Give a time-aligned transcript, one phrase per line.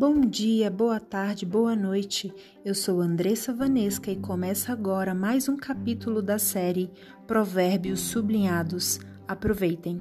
[0.00, 2.32] Bom dia, boa tarde, boa noite.
[2.64, 6.90] Eu sou Andressa Vanesca e começa agora mais um capítulo da série
[7.26, 8.98] Provérbios Sublinhados.
[9.28, 10.00] Aproveitem.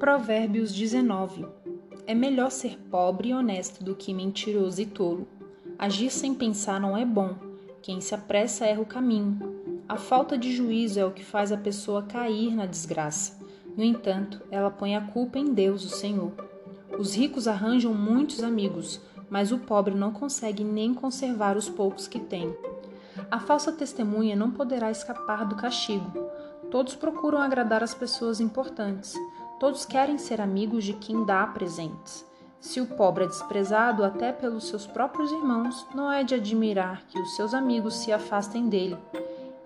[0.00, 1.46] Provérbios 19.
[2.04, 5.28] É melhor ser pobre e honesto do que mentiroso e tolo.
[5.78, 7.36] Agir sem pensar não é bom.
[7.80, 9.53] Quem se apressa erra o caminho.
[9.86, 13.38] A falta de juízo é o que faz a pessoa cair na desgraça.
[13.76, 16.32] No entanto, ela põe a culpa em Deus, o Senhor.
[16.98, 18.98] Os ricos arranjam muitos amigos,
[19.28, 22.56] mas o pobre não consegue nem conservar os poucos que tem.
[23.30, 26.10] A falsa testemunha não poderá escapar do castigo.
[26.70, 29.14] Todos procuram agradar as pessoas importantes.
[29.60, 32.24] Todos querem ser amigos de quem dá presentes.
[32.58, 37.20] Se o pobre é desprezado até pelos seus próprios irmãos, não é de admirar que
[37.20, 38.96] os seus amigos se afastem dele.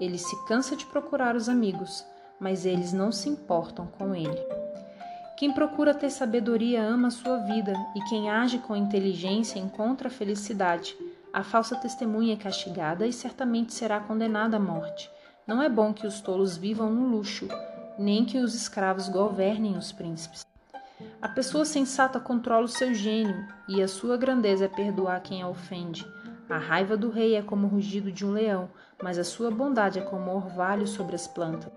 [0.01, 2.05] Ele se cansa de procurar os amigos,
[2.39, 4.39] mas eles não se importam com ele.
[5.37, 10.11] Quem procura ter sabedoria ama a sua vida, e quem age com inteligência encontra a
[10.11, 10.97] felicidade.
[11.33, 15.09] A falsa testemunha é castigada e certamente será condenada à morte.
[15.47, 17.49] Não é bom que os tolos vivam no luxo,
[17.99, 20.45] nem que os escravos governem os príncipes.
[21.23, 25.49] A pessoa sensata controla o seu gênio, e a sua grandeza é perdoar quem a
[25.49, 26.05] ofende.
[26.49, 28.71] A raiva do rei é como o rugido de um leão,
[29.03, 31.71] mas a sua bondade é como orvalho sobre as plantas.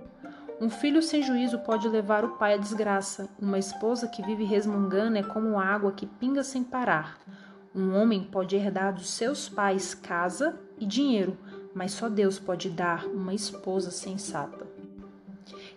[0.62, 3.28] Um filho sem juízo pode levar o pai à desgraça.
[3.40, 7.18] Uma esposa que vive resmungando é como água que pinga sem parar.
[7.76, 11.38] Um homem pode herdar dos seus pais casa e dinheiro,
[11.74, 14.68] mas só Deus pode dar uma esposa sensata.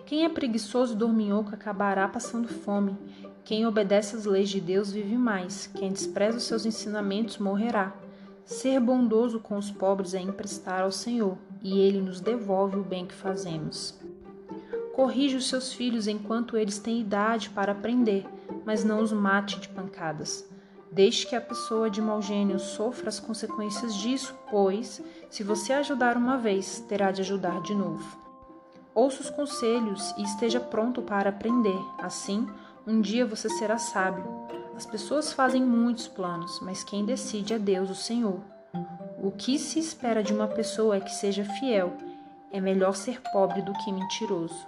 [0.06, 2.96] Quem é preguiçoso e dorminhoco acabará passando fome.
[3.42, 5.66] Quem obedece às leis de Deus vive mais.
[5.66, 8.03] Quem despreza os seus ensinamentos morrerá.
[8.44, 13.06] Ser bondoso com os pobres é emprestar ao Senhor, e ele nos devolve o bem
[13.06, 13.98] que fazemos.
[14.94, 18.26] Corrija os seus filhos enquanto eles têm idade para aprender,
[18.64, 20.48] mas não os mate de pancadas.
[20.92, 26.16] Deixe que a pessoa de mau gênio sofra as consequências disso, pois, se você ajudar
[26.16, 28.18] uma vez, terá de ajudar de novo.
[28.94, 31.80] Ouça os conselhos e esteja pronto para aprender.
[31.98, 32.46] Assim,
[32.86, 34.24] um dia você será sábio.
[34.76, 38.40] As pessoas fazem muitos planos, mas quem decide é Deus, o Senhor.
[39.22, 41.96] O que se espera de uma pessoa é que seja fiel.
[42.50, 44.66] É melhor ser pobre do que mentiroso.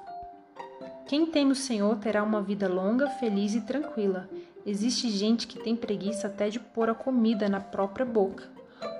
[1.06, 4.28] Quem teme o Senhor terá uma vida longa, feliz e tranquila.
[4.64, 8.44] Existe gente que tem preguiça até de pôr a comida na própria boca.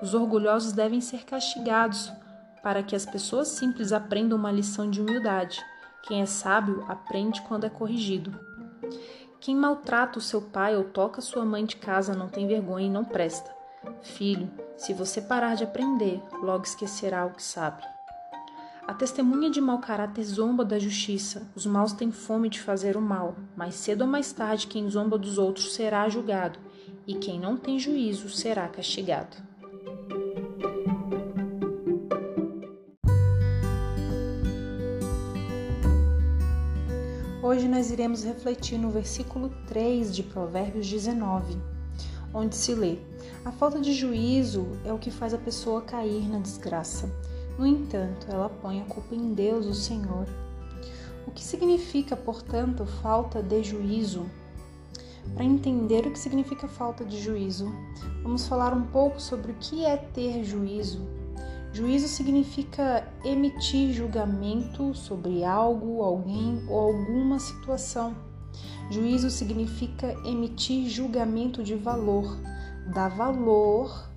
[0.01, 2.11] Os orgulhosos devem ser castigados,
[2.61, 5.59] para que as pessoas simples aprendam uma lição de humildade.
[6.03, 8.37] Quem é sábio aprende quando é corrigido.
[9.39, 12.89] Quem maltrata o seu pai ou toca sua mãe de casa não tem vergonha e
[12.89, 13.55] não presta.
[14.01, 17.83] Filho, se você parar de aprender, logo esquecerá o que sabe.
[18.87, 21.45] A testemunha de mau caráter zomba da justiça.
[21.53, 23.35] Os maus têm fome de fazer o mal.
[23.55, 26.57] Mais cedo ou mais tarde, quem zomba dos outros será julgado,
[27.05, 29.35] e quem não tem juízo será castigado.
[37.47, 41.57] Hoje nós iremos refletir no versículo 3 de Provérbios 19,
[42.33, 42.97] onde se lê:
[43.45, 47.09] A falta de juízo é o que faz a pessoa cair na desgraça.
[47.57, 50.27] No entanto, ela põe a culpa em Deus, o Senhor.
[51.25, 54.25] O que significa, portanto, falta de juízo?
[55.33, 57.73] Para entender o que significa falta de juízo,
[58.23, 61.16] vamos falar um pouco sobre o que é ter juízo
[61.77, 68.15] Juízo significa emitir julgamento sobre algo, alguém ou alguma situação.
[68.89, 72.35] Juízo significa emitir julgamento de valor,
[72.91, 74.09] dar valor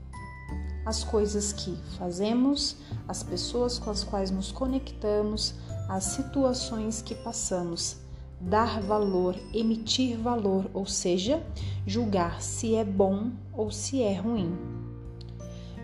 [0.87, 5.55] às coisas que fazemos, às pessoas com as quais nos conectamos,
[5.87, 7.99] às situações que passamos.
[8.41, 11.45] Dar valor, emitir valor, ou seja,
[11.87, 14.80] julgar se é bom ou se é ruim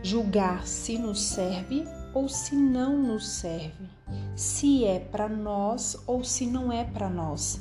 [0.06, 3.88] julgar se nos serve ou se não nos serve,
[4.36, 7.60] se é para nós ou se não é para nós,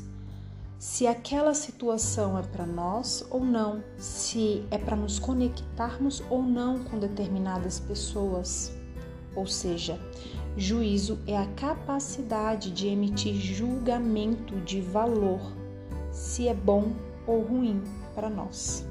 [0.78, 6.84] se aquela situação é para nós ou não, se é para nos conectarmos ou não
[6.84, 8.72] com determinadas pessoas.
[9.36, 10.00] Ou seja,
[10.56, 15.42] juízo é a capacidade de emitir julgamento de valor,
[16.12, 16.94] se é bom
[17.26, 17.82] ou ruim
[18.14, 18.86] para nós.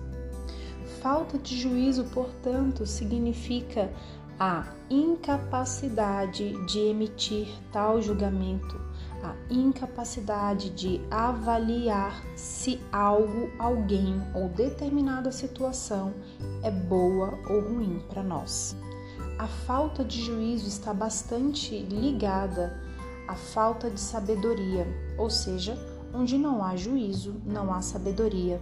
[1.04, 3.92] Falta de juízo, portanto, significa
[4.40, 8.80] a incapacidade de emitir tal julgamento,
[9.22, 16.14] a incapacidade de avaliar se algo, alguém ou determinada situação
[16.62, 18.74] é boa ou ruim para nós.
[19.38, 22.82] A falta de juízo está bastante ligada
[23.28, 24.86] a falta de sabedoria,
[25.18, 25.76] ou seja,
[26.14, 28.58] onde não há juízo, não há sabedoria.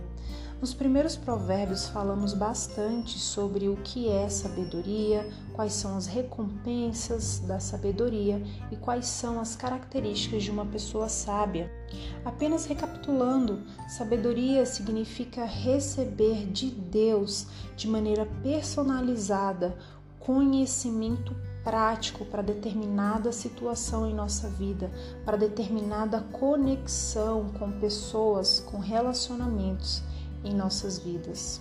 [0.63, 7.59] Nos primeiros provérbios falamos bastante sobre o que é sabedoria, quais são as recompensas da
[7.59, 11.69] sabedoria e quais são as características de uma pessoa sábia.
[12.25, 19.77] Apenas recapitulando, sabedoria significa receber de Deus de maneira personalizada
[20.21, 24.93] conhecimento prático para determinada situação em nossa vida,
[25.25, 30.05] para determinada conexão com pessoas, com relacionamentos
[30.45, 31.61] em nossas vidas.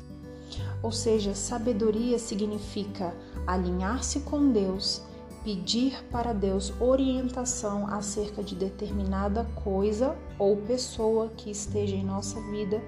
[0.81, 3.15] Ou seja, sabedoria significa
[3.47, 5.01] alinhar-se com Deus,
[5.43, 12.81] pedir para Deus orientação acerca de determinada coisa ou pessoa que esteja em nossa vida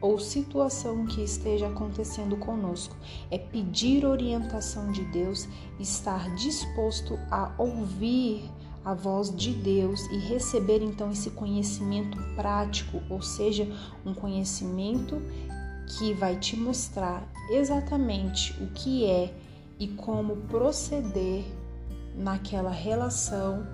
[0.00, 2.94] ou situação que esteja acontecendo conosco.
[3.30, 5.48] É pedir orientação de Deus,
[5.80, 8.50] estar disposto a ouvir
[8.84, 13.66] a voz de Deus e receber então esse conhecimento prático, ou seja,
[14.04, 15.20] um conhecimento
[15.86, 19.34] que vai te mostrar exatamente o que é
[19.78, 21.44] e como proceder
[22.14, 23.66] naquela relação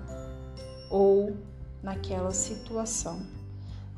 [0.89, 1.35] ou
[1.83, 3.40] naquela situação.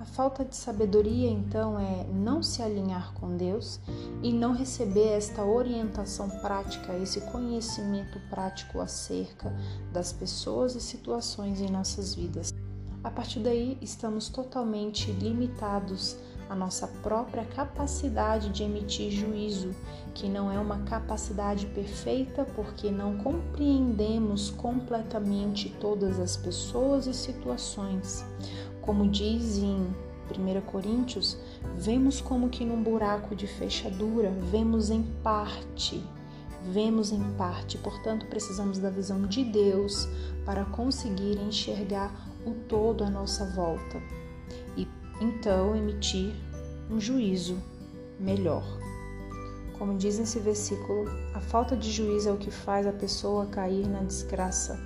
[0.03, 3.79] A falta de sabedoria, então, é não se alinhar com Deus
[4.21, 9.49] e não receber esta orientação prática, esse conhecimento prático acerca
[9.93, 12.51] das pessoas e situações em nossas vidas.
[13.01, 16.17] A partir daí, estamos totalmente limitados
[16.49, 19.73] à nossa própria capacidade de emitir juízo,
[20.13, 28.25] que não é uma capacidade perfeita porque não compreendemos completamente todas as pessoas e situações.
[28.85, 29.95] Como diz em
[30.29, 31.37] 1 Coríntios,
[31.77, 36.03] vemos como que num buraco de fechadura, vemos em parte,
[36.69, 40.07] vemos em parte, portanto, precisamos da visão de Deus
[40.45, 42.13] para conseguir enxergar
[42.45, 44.01] o todo à nossa volta
[44.75, 44.85] e
[45.21, 46.35] então emitir
[46.89, 47.57] um juízo
[48.19, 48.65] melhor.
[49.77, 53.87] Como diz nesse versículo, a falta de juízo é o que faz a pessoa cair
[53.87, 54.77] na desgraça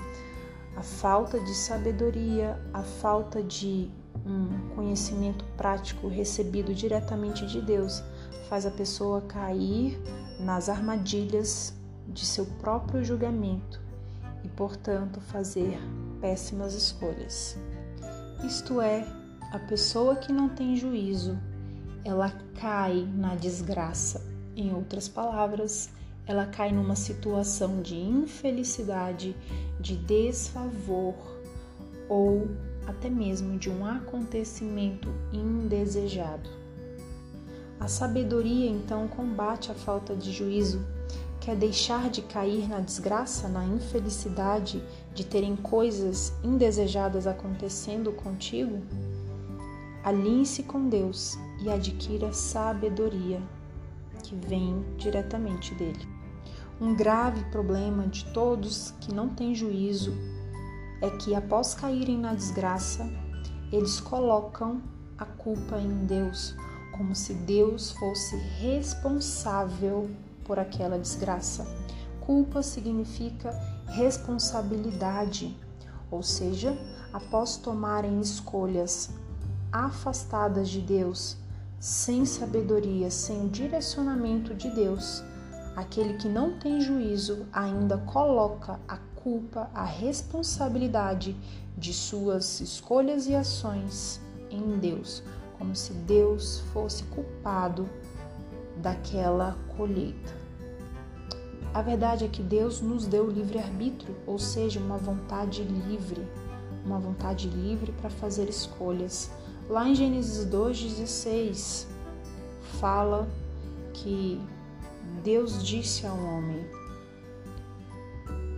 [0.78, 3.90] a falta de sabedoria, a falta de
[4.24, 8.04] um conhecimento prático recebido diretamente de Deus
[8.48, 10.00] faz a pessoa cair
[10.40, 11.74] nas armadilhas
[12.08, 13.82] de seu próprio julgamento
[14.44, 15.80] e, portanto, fazer
[16.22, 17.58] péssimas escolhas.
[18.46, 19.04] Isto é,
[19.52, 21.40] a pessoa que não tem juízo,
[22.06, 22.32] ela
[22.62, 24.24] cai na desgraça.
[24.56, 25.90] Em outras palavras,
[26.28, 29.36] ela cai numa situação de infelicidade,
[29.80, 31.16] de desfavor
[32.10, 32.50] ou
[32.86, 36.50] até mesmo de um acontecimento indesejado.
[37.80, 40.86] A sabedoria então combate a falta de juízo,
[41.40, 44.84] quer deixar de cair na desgraça, na infelicidade
[45.14, 48.82] de terem coisas indesejadas acontecendo contigo?
[50.04, 53.42] Alinhe-se com Deus e adquira sabedoria
[54.24, 56.17] que vem diretamente dele.
[56.80, 60.14] Um grave problema de todos que não têm juízo
[61.02, 63.10] é que, após caírem na desgraça,
[63.72, 64.82] eles colocam
[65.18, 66.56] a culpa em Deus,
[66.96, 70.08] como se Deus fosse responsável
[70.44, 71.68] por aquela desgraça.
[72.22, 73.52] Culpa significa
[73.88, 75.58] responsabilidade,
[76.12, 76.78] ou seja,
[77.12, 79.10] após tomarem escolhas
[79.72, 81.38] afastadas de Deus,
[81.80, 85.24] sem sabedoria, sem direcionamento de Deus,
[85.78, 91.38] Aquele que não tem juízo ainda coloca a culpa, a responsabilidade
[91.78, 94.20] de suas escolhas e ações
[94.50, 95.22] em Deus,
[95.60, 97.88] como se Deus fosse culpado
[98.78, 100.36] daquela colheita.
[101.72, 106.28] A verdade é que Deus nos deu livre-arbítrio, ou seja, uma vontade livre,
[106.84, 109.30] uma vontade livre para fazer escolhas.
[109.70, 111.86] Lá em Gênesis 2,16
[112.80, 113.28] fala
[113.94, 114.42] que
[115.24, 116.66] Deus disse ao homem: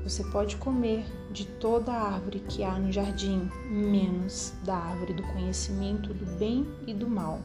[0.04, 6.14] Você pode comer de toda árvore que há no jardim, menos da árvore do conhecimento
[6.14, 7.42] do bem e do mal.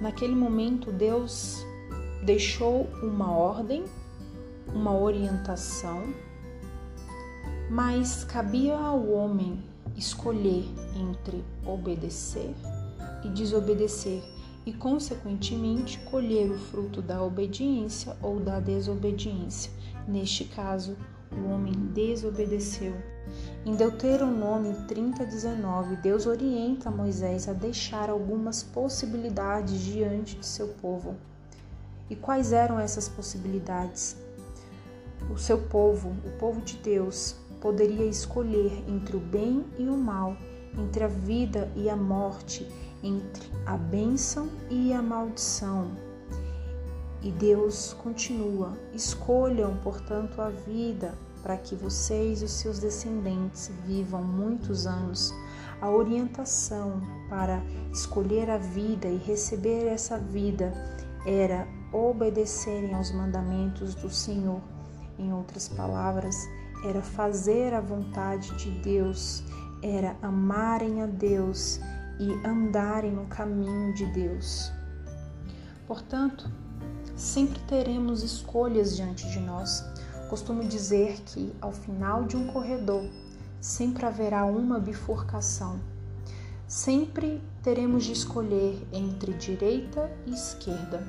[0.00, 1.64] Naquele momento, Deus
[2.24, 3.84] deixou uma ordem,
[4.74, 6.14] uma orientação,
[7.70, 9.62] mas cabia ao homem
[9.96, 10.64] escolher
[10.96, 12.54] entre obedecer
[13.24, 14.22] e desobedecer
[14.66, 19.70] e, consequentemente, colher o fruto da obediência ou da desobediência.
[20.06, 20.96] Neste caso,
[21.32, 22.94] o homem desobedeceu.
[23.64, 31.16] Em Deuteronômio 30:19, Deus orienta Moisés a deixar algumas possibilidades diante de seu povo.
[32.08, 34.16] E quais eram essas possibilidades?
[35.32, 40.36] O seu povo, o povo de Deus, poderia escolher entre o bem e o mal,
[40.76, 42.66] entre a vida e a morte,
[43.02, 45.90] entre a bênção e a maldição.
[47.22, 54.22] E Deus continua: escolham, portanto, a vida para que vocês e os seus descendentes vivam
[54.22, 55.34] muitos anos.
[55.80, 60.72] A orientação para escolher a vida e receber essa vida
[61.26, 64.60] era obedecerem aos mandamentos do Senhor.
[65.18, 66.36] Em outras palavras,
[66.84, 69.42] era fazer a vontade de Deus,
[69.82, 71.80] era amarem a Deus
[72.20, 74.70] e andarem no caminho de Deus.
[75.86, 76.48] Portanto,
[77.16, 79.82] sempre teremos escolhas diante de nós.
[80.28, 83.08] Costumo dizer que ao final de um corredor
[83.58, 85.80] sempre haverá uma bifurcação.
[86.68, 91.02] Sempre teremos de escolher entre direita e esquerda.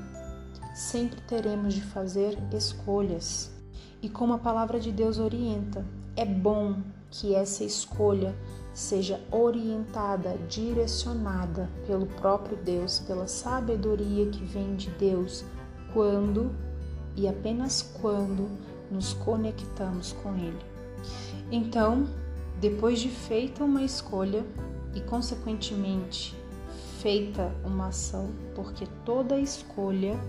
[0.73, 3.51] Sempre teremos de fazer escolhas.
[4.01, 8.35] E como a palavra de Deus orienta, é bom que essa escolha
[8.73, 15.43] seja orientada, direcionada pelo próprio Deus, pela sabedoria que vem de Deus,
[15.93, 16.51] quando
[17.15, 18.49] e apenas quando
[18.89, 20.59] nos conectamos com Ele.
[21.51, 22.07] Então,
[22.59, 24.45] depois de feita uma escolha
[24.93, 26.35] e, consequentemente,
[26.99, 30.19] feita uma ação, porque toda escolha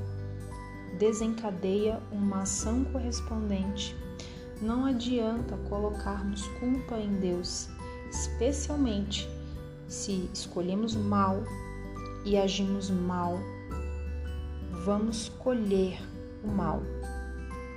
[0.98, 3.96] desencadeia uma ação correspondente,
[4.60, 7.68] não adianta colocarmos culpa em Deus,
[8.12, 9.26] especialmente
[9.88, 11.42] se escolhemos mal
[12.24, 13.38] e agimos mal,
[14.84, 15.98] vamos colher
[16.44, 16.82] o mal.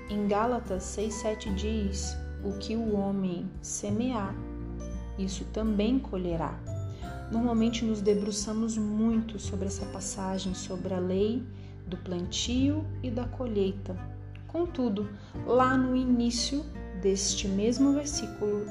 [0.10, 4.36] Em Gálatas 6,7 diz: O que o homem semear,
[5.18, 6.60] isso também colherá.
[7.32, 11.44] Normalmente nos debruçamos muito sobre essa passagem, sobre a lei
[11.88, 13.96] do plantio e da colheita.
[14.48, 15.10] Contudo,
[15.46, 16.64] lá no início
[17.02, 18.66] deste mesmo versículo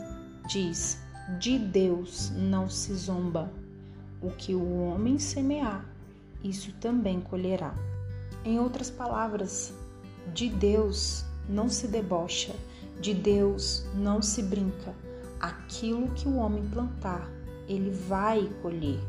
[0.46, 1.03] diz:
[1.38, 3.50] De Deus não se zomba.
[4.20, 5.84] O que o homem semear,
[6.42, 7.74] isso também colherá.
[8.44, 9.72] Em outras palavras,
[10.34, 12.54] de Deus não se debocha,
[13.00, 14.94] de Deus não se brinca.
[15.40, 17.26] Aquilo que o homem plantar,
[17.66, 19.00] ele vai colher.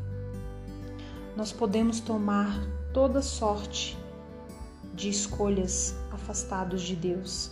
[1.36, 2.58] Nós podemos tomar
[2.94, 3.96] toda sorte
[4.94, 7.50] de escolhas afastados de Deus,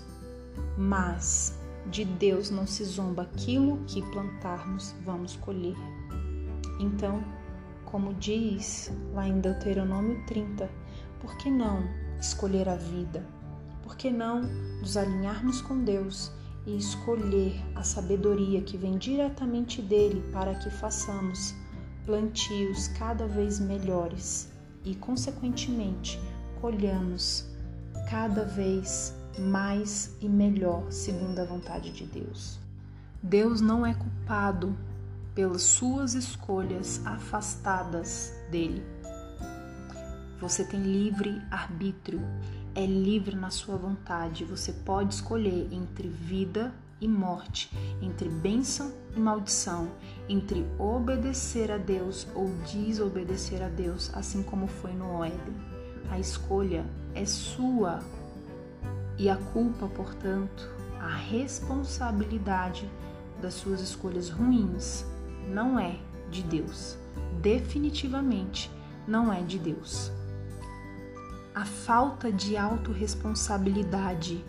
[0.79, 1.55] mas
[1.91, 5.77] de Deus não se zomba aquilo que plantarmos, vamos colher.
[6.81, 7.23] Então,
[7.85, 10.71] como diz lá em Deuteronômio 30,
[11.21, 11.83] por que não
[12.21, 13.25] escolher a vida?
[13.85, 14.43] por que não
[14.81, 16.33] nos alinharmos com Deus
[16.67, 21.55] e escolher a sabedoria que vem diretamente dele para que façamos
[22.07, 24.51] plantios cada vez melhores
[24.85, 26.19] e, consequentemente,
[26.61, 27.47] colhamos
[28.11, 32.59] cada vez mais e melhor segundo a vontade de Deus.
[33.23, 34.77] Deus não é culpado
[35.35, 38.83] pelas suas escolhas afastadas dele.
[40.41, 42.21] Você tem livre arbítrio
[42.75, 44.45] é livre na sua vontade.
[44.45, 47.71] Você pode escolher entre vida e morte,
[48.03, 49.89] entre bênção e maldição,
[50.29, 55.55] entre obedecer a Deus ou desobedecer a Deus, assim como foi no Éden.
[56.11, 58.01] A escolha é sua
[59.19, 60.69] e a culpa, portanto,
[61.01, 62.91] a responsabilidade
[63.41, 65.05] das suas escolhas ruins
[65.49, 65.99] não é
[66.31, 66.97] de Deus.
[67.41, 68.71] Definitivamente
[69.07, 70.11] não é de Deus
[71.55, 74.45] a falta de autorresponsabilidade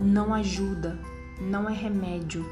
[0.00, 0.96] não ajuda,
[1.40, 2.46] não é remédio,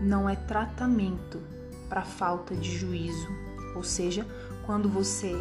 [0.00, 1.40] não é tratamento
[1.88, 3.28] para falta de juízo.
[3.76, 4.26] Ou seja,
[4.64, 5.32] quando você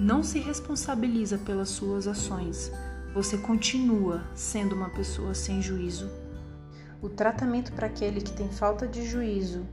[0.00, 2.72] não se responsabiliza pelas suas ações,
[3.14, 6.10] você continua sendo uma pessoa sem juízo.
[7.00, 9.64] O tratamento para aquele que tem falta de juízo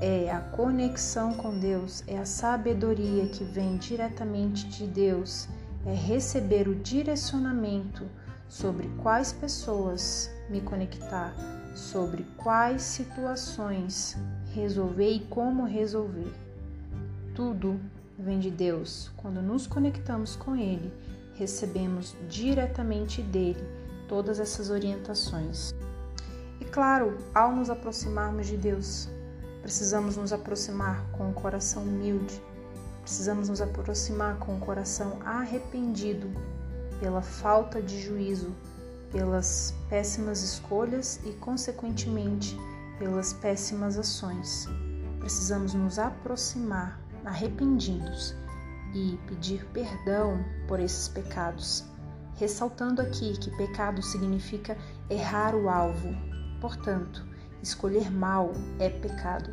[0.00, 5.48] é a conexão com Deus, é a sabedoria que vem diretamente de Deus
[5.86, 8.06] é receber o direcionamento
[8.48, 11.34] sobre quais pessoas me conectar,
[11.74, 14.16] sobre quais situações
[14.54, 16.32] resolver e como resolver.
[17.34, 17.80] Tudo
[18.18, 19.10] vem de Deus.
[19.16, 20.92] Quando nos conectamos com Ele,
[21.34, 23.64] recebemos diretamente dele
[24.08, 25.74] todas essas orientações.
[26.60, 29.08] E claro, ao nos aproximarmos de Deus,
[29.60, 32.40] precisamos nos aproximar com o coração humilde,
[33.02, 36.30] Precisamos nos aproximar com o coração arrependido
[37.00, 38.54] pela falta de juízo,
[39.10, 42.56] pelas péssimas escolhas e, consequentemente,
[43.00, 44.68] pelas péssimas ações.
[45.18, 48.36] Precisamos nos aproximar arrependidos
[48.94, 51.84] e pedir perdão por esses pecados,
[52.36, 54.76] ressaltando aqui que pecado significa
[55.08, 56.14] errar o alvo.
[56.60, 57.26] Portanto,
[57.62, 59.50] escolher mal é pecado.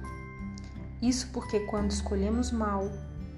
[1.02, 2.92] Isso porque quando escolhemos mal,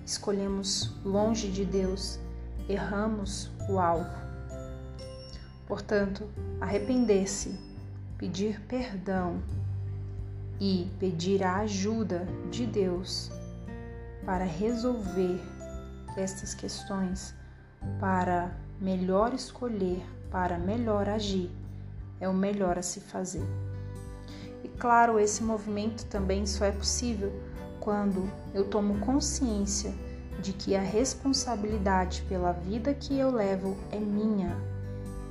[0.06, 2.20] escolhemos longe de Deus,
[2.68, 4.10] erramos o alvo.
[5.68, 6.28] Portanto,
[6.60, 7.58] arrepender-se,
[8.18, 9.42] pedir perdão
[10.60, 13.32] e pedir a ajuda de Deus
[14.26, 15.40] para resolver
[16.18, 17.34] estas questões,
[18.00, 21.50] para melhor escolher, para melhor agir,
[22.20, 23.46] é o melhor a se fazer.
[24.64, 27.32] E claro, esse movimento também só é possível
[27.80, 29.94] quando eu tomo consciência
[30.42, 34.56] de que a responsabilidade pela vida que eu levo é minha.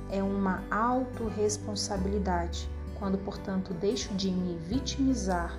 [0.09, 2.69] É uma autorresponsabilidade,
[2.99, 5.57] quando, portanto, deixo de me vitimizar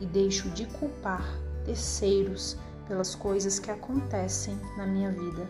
[0.00, 1.24] e deixo de culpar
[1.64, 2.56] terceiros
[2.88, 5.48] pelas coisas que acontecem na minha vida,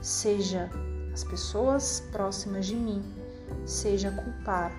[0.00, 0.68] seja
[1.12, 3.04] as pessoas próximas de mim,
[3.66, 4.72] seja culpar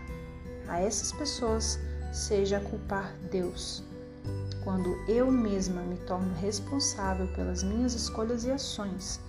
[0.68, 1.80] a essas pessoas,
[2.12, 3.84] seja culpar Deus
[4.70, 9.20] quando eu mesma me torno responsável pelas minhas escolhas e ações,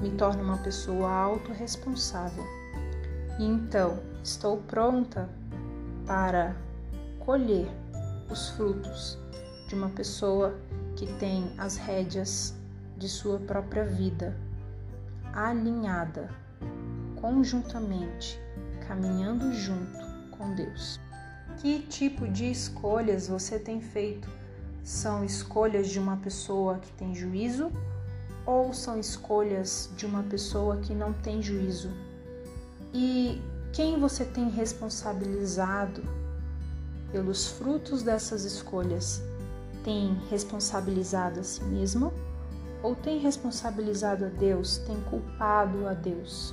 [0.00, 2.44] me torno uma pessoa autorresponsável.
[3.38, 5.28] E então estou pronta
[6.06, 6.54] para
[7.18, 7.68] colher
[8.30, 9.18] os frutos
[9.68, 10.54] de uma pessoa
[10.96, 12.54] que tem as rédeas
[12.96, 14.36] de sua própria vida
[15.32, 16.30] alinhada,
[17.20, 18.40] conjuntamente,
[18.88, 19.98] caminhando junto
[20.30, 20.98] com Deus.
[21.58, 24.28] Que tipo de escolhas você tem feito
[24.82, 27.70] são escolhas de uma pessoa que tem juízo
[28.46, 31.90] ou são escolhas de uma pessoa que não tem juízo?
[32.94, 36.02] E quem você tem responsabilizado
[37.12, 39.22] pelos frutos dessas escolhas?
[39.86, 42.12] Tem responsabilizado a si mesmo
[42.82, 46.52] ou tem responsabilizado a Deus, tem culpado a Deus?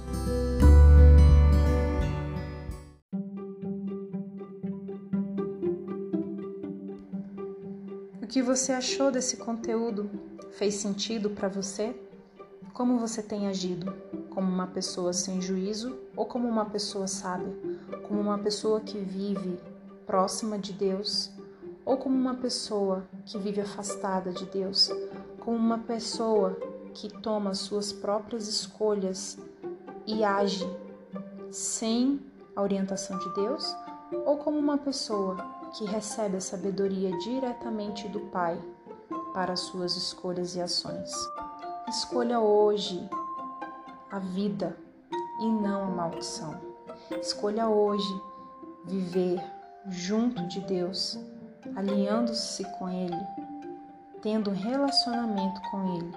[8.33, 10.09] que você achou desse conteúdo?
[10.53, 11.95] Fez sentido para você?
[12.73, 13.93] Como você tem agido?
[14.31, 17.53] Como uma pessoa sem juízo ou como uma pessoa sábia?
[18.07, 19.59] Como uma pessoa que vive
[20.07, 21.31] próxima de Deus
[21.85, 24.89] ou como uma pessoa que vive afastada de Deus?
[25.39, 26.57] Como uma pessoa
[26.93, 29.37] que toma suas próprias escolhas
[30.05, 30.65] e age
[31.51, 32.21] sem
[32.55, 33.75] a orientação de Deus?
[34.25, 35.37] Ou como uma pessoa
[35.73, 38.61] que recebe a sabedoria diretamente do Pai
[39.33, 41.11] para suas escolhas e ações.
[41.89, 43.09] Escolha hoje
[44.11, 44.77] a vida
[45.41, 46.61] e não a maldição.
[47.19, 48.21] Escolha hoje
[48.85, 49.43] viver
[49.87, 51.17] junto de Deus,
[51.75, 53.19] alinhando-se com Ele,
[54.21, 56.13] tendo um relacionamento com Ele.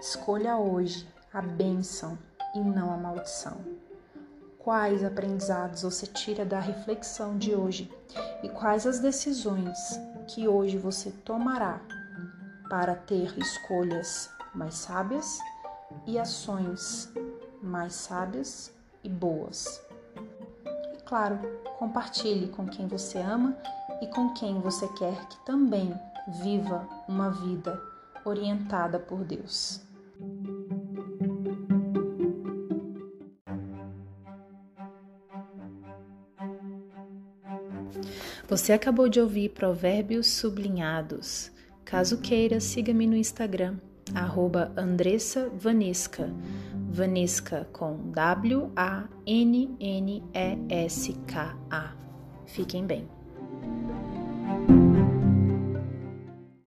[0.00, 2.18] Escolha hoje a bênção
[2.54, 3.56] e não a maldição.
[4.58, 7.92] Quais aprendizados você tira da reflexão de hoje
[8.42, 9.78] e quais as decisões
[10.26, 11.80] que hoje você tomará
[12.68, 15.38] para ter escolhas mais sábias
[16.06, 17.12] e ações
[17.62, 19.85] mais sábias e boas.
[21.06, 21.38] Claro,
[21.78, 23.56] compartilhe com quem você ama
[24.02, 25.94] e com quem você quer que também
[26.42, 27.80] viva uma vida
[28.24, 29.80] orientada por Deus.
[38.48, 41.52] Você acabou de ouvir Provérbios Sublinhados.
[41.84, 43.76] Caso queira, siga-me no Instagram,
[44.12, 46.32] arroba Andressa Vanesca,
[46.96, 49.06] Vanesca com W-A-N-N-E-S-K-A.
[52.46, 53.15] Fiquem bem.